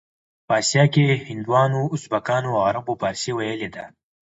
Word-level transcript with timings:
په 0.47 0.53
اسیا 0.61 0.83
کې 0.93 1.05
هندوانو، 1.27 1.81
ازبکانو 1.95 2.49
او 2.57 2.61
عربو 2.69 2.93
فارسي 3.01 3.31
ویلې 3.35 3.69
ده. 3.75 3.83